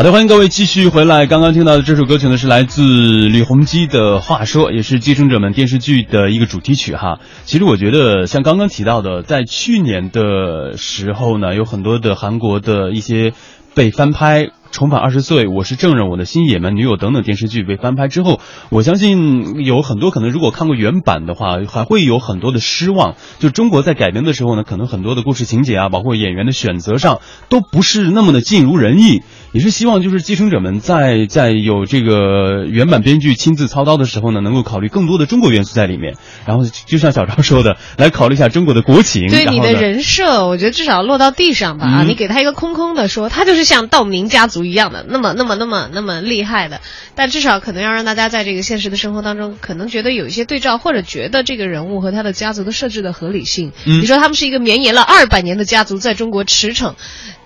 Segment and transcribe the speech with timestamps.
[0.00, 1.26] 好的，欢迎各位继续回来。
[1.26, 2.80] 刚刚听到的这首歌曲呢，是来自
[3.28, 7.20] 李弘基的《话说》，也是《继承者们》电视剧的一个主题曲哈。
[7.44, 13.34] 其实我觉得，像刚刚提到的，在去年的时候呢，有很多的韩国的一些
[13.74, 14.48] 被翻拍。
[14.70, 23.16] 重返二十岁，我是证人，我的新野蛮女友等等电视剧被翻拍之后，我相信有很多可能，如果看过原版的话，还会有很多的失望。
[23.40, 29.22] 就中国在改编的时候呢，可能很多的故事情节啊，包括演员的选择上，都不是那么的尽如人意。
[29.52, 36.14] 也是希望就是继承者们在在有这个原版编剧亲自操刀的时候呢，能够考虑更多的中国元素在里面。
[36.46, 39.28] 然后就像小赵说的，来考虑一下中国的国情。
[39.28, 41.86] 对你的人设，我觉得至少落到地上吧。
[41.86, 44.59] 啊，你给他一个空空的说，他就是像道明家族。
[44.64, 46.80] 一样的，那么那么那么那么厉害的，
[47.14, 53.72] 但至少可能要让大家在这个现实的生活当中，可能觉得有一些对照，或者觉得这个人物和他的家族的设置的合理性。
[53.84, 56.94] 你说他们是一个绵延了二百年的家族，在中国驰骋。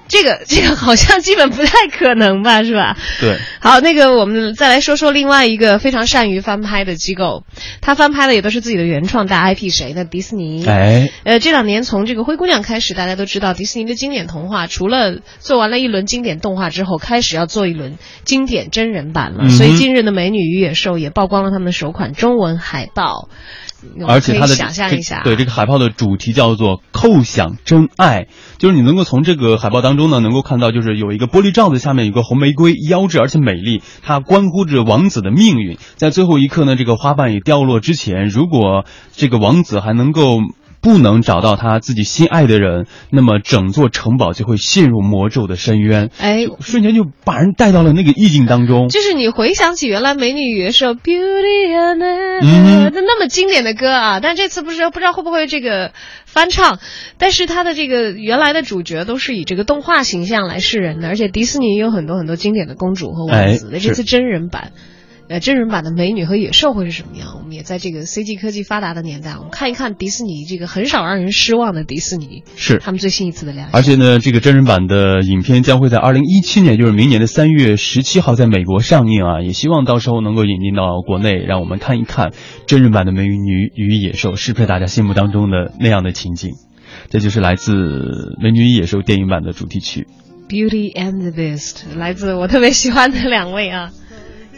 [0.09, 2.97] 这个 这个好像基本不太可能吧， 是吧？
[3.21, 3.39] 对。
[3.61, 7.45] 好，那个我们再来说说另外一个非常善于翻拍的机构，
[7.80, 10.05] 他翻拍的也都是自己的原创大 IP，谁呢？
[10.05, 10.65] 迪士尼。
[10.66, 11.11] 哎。
[11.24, 19.49] 呃，这两年从这个灰姑娘开始，大家都知道迪士尼的经典童话，除了做完了一轮经典动画之后，开始要做一轮经典真人版了。
[19.49, 23.29] 所以今日的《美女与野兽》也曝光了他们的首款中文海报。
[24.09, 35.78] 而且它的想象一下，对这个海报的主题叫做“叩响真爱”，就是你能够从这个海报当中呢，能够看到，就是有一个玻璃罩子下面有个红玫瑰，妖冶而且美丽，它关乎着王子的命运。
[35.96, 40.40] 在最后一刻呢，这个花瓣也掉落之前，如果这个王子还能够。
[40.85, 46.10] 不能找到他自己心爱的人，那么整座城堡就会陷入魔咒的深渊。
[46.18, 48.90] 哎，瞬间就把人带到了那个意境当中。
[48.90, 55.93] 就是你回想起原来《美女与野兽》Beauty and 那么经典的歌啊，但这次不知道不知道会不会这个
[56.27, 56.79] 翻唱，
[57.16, 64.72] 但是它的这个原来的主角都是以这个动画形象来示人的，而且迪士尼也有很多很多经典的公主和王子的，这次真人版。
[65.34, 67.41] 呃，真人版的美女和野兽会是什么样？
[67.41, 73.77] 我们也在这个 CG 科技发达的年代，我们看一看迪士尼这个很少让人失望的迪士尼，是他们最新一次的亮相。
[73.77, 82.31] 而且呢，这个真人版的影片将会在二零一七年，就是明年的三月十七号在美国上映啊，也希望到时候能够引进到国内，让我们看一看
[82.69, 86.53] 真人版的美女与野兽是不是大家心目当中的那样的情景。
[87.11, 87.72] 这就是来自
[88.41, 90.06] 《美女与野兽》电影版的主题曲
[90.49, 93.91] 《Beauty and the Beast》，来自我特别喜欢的两位啊。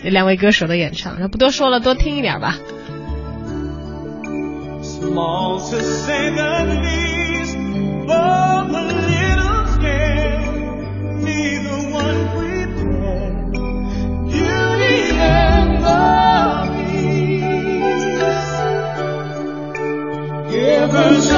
[0.02, 2.58] 有两位歌手的演唱那不多说了多听一点吧
[20.96, 21.35] me us.